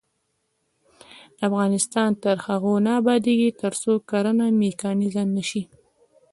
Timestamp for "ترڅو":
3.61-3.91